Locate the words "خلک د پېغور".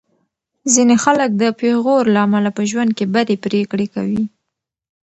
1.03-2.03